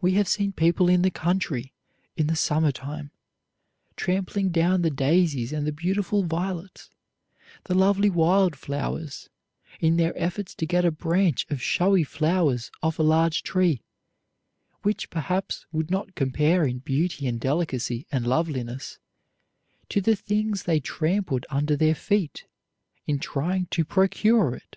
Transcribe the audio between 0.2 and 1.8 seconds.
seen people in the country